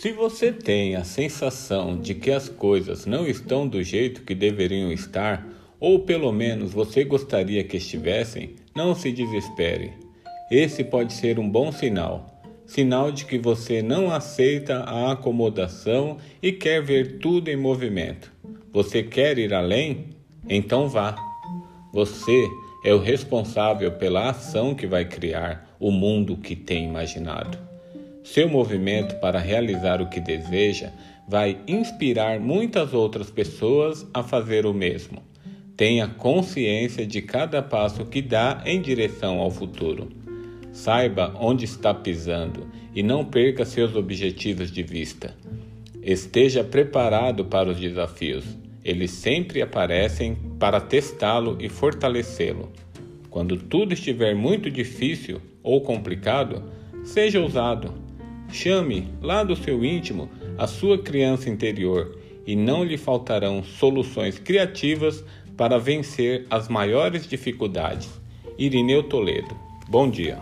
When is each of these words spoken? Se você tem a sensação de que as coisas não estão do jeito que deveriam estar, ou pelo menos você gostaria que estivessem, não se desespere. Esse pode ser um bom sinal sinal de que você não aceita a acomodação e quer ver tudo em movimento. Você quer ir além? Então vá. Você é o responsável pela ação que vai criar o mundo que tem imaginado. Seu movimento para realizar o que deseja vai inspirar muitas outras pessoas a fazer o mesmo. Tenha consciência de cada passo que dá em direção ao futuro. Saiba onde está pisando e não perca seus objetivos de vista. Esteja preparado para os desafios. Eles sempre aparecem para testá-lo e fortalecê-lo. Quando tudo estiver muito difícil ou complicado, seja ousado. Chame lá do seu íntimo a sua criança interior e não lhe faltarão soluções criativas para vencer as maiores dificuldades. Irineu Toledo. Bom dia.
Se 0.00 0.12
você 0.12 0.50
tem 0.50 0.96
a 0.96 1.04
sensação 1.04 2.00
de 2.00 2.14
que 2.14 2.30
as 2.30 2.48
coisas 2.48 3.04
não 3.04 3.26
estão 3.26 3.68
do 3.68 3.82
jeito 3.82 4.22
que 4.22 4.34
deveriam 4.34 4.90
estar, 4.90 5.46
ou 5.78 5.98
pelo 5.98 6.32
menos 6.32 6.72
você 6.72 7.04
gostaria 7.04 7.62
que 7.62 7.76
estivessem, 7.76 8.54
não 8.74 8.94
se 8.94 9.12
desespere. 9.12 9.92
Esse 10.50 10.82
pode 10.82 11.12
ser 11.12 11.38
um 11.38 11.46
bom 11.46 11.70
sinal 11.70 12.40
sinal 12.64 13.12
de 13.12 13.26
que 13.26 13.36
você 13.36 13.82
não 13.82 14.10
aceita 14.10 14.78
a 14.84 15.12
acomodação 15.12 16.16
e 16.42 16.50
quer 16.50 16.82
ver 16.82 17.18
tudo 17.18 17.50
em 17.50 17.56
movimento. 17.56 18.32
Você 18.72 19.02
quer 19.02 19.36
ir 19.36 19.52
além? 19.52 20.16
Então 20.48 20.88
vá. 20.88 21.14
Você 21.92 22.48
é 22.86 22.94
o 22.94 22.98
responsável 22.98 23.92
pela 23.92 24.30
ação 24.30 24.74
que 24.74 24.86
vai 24.86 25.04
criar 25.04 25.76
o 25.78 25.90
mundo 25.90 26.38
que 26.38 26.56
tem 26.56 26.86
imaginado. 26.86 27.69
Seu 28.22 28.48
movimento 28.48 29.16
para 29.16 29.38
realizar 29.38 30.00
o 30.02 30.08
que 30.08 30.20
deseja 30.20 30.90
vai 31.26 31.58
inspirar 31.66 32.38
muitas 32.40 32.92
outras 32.92 33.30
pessoas 33.30 34.06
a 34.12 34.22
fazer 34.22 34.66
o 34.66 34.74
mesmo. 34.74 35.22
Tenha 35.76 36.06
consciência 36.06 37.06
de 37.06 37.22
cada 37.22 37.62
passo 37.62 38.04
que 38.04 38.20
dá 38.20 38.62
em 38.66 38.80
direção 38.80 39.38
ao 39.38 39.50
futuro. 39.50 40.08
Saiba 40.72 41.34
onde 41.40 41.64
está 41.64 41.94
pisando 41.94 42.68
e 42.94 43.02
não 43.02 43.24
perca 43.24 43.64
seus 43.64 43.96
objetivos 43.96 44.70
de 44.70 44.82
vista. 44.82 45.34
Esteja 46.02 46.62
preparado 46.62 47.44
para 47.44 47.70
os 47.70 47.80
desafios. 47.80 48.44
Eles 48.84 49.10
sempre 49.10 49.62
aparecem 49.62 50.36
para 50.58 50.80
testá-lo 50.80 51.56
e 51.60 51.68
fortalecê-lo. 51.68 52.70
Quando 53.30 53.56
tudo 53.56 53.94
estiver 53.94 54.34
muito 54.34 54.70
difícil 54.70 55.40
ou 55.62 55.80
complicado, 55.80 56.64
seja 57.04 57.40
ousado. 57.40 57.99
Chame 58.52 59.08
lá 59.22 59.44
do 59.44 59.54
seu 59.54 59.84
íntimo 59.84 60.28
a 60.58 60.66
sua 60.66 60.98
criança 60.98 61.48
interior 61.48 62.16
e 62.46 62.56
não 62.56 62.82
lhe 62.84 62.96
faltarão 62.96 63.62
soluções 63.62 64.38
criativas 64.38 65.24
para 65.56 65.78
vencer 65.78 66.46
as 66.50 66.68
maiores 66.68 67.26
dificuldades. 67.26 68.08
Irineu 68.58 69.02
Toledo. 69.02 69.56
Bom 69.88 70.10
dia. 70.10 70.38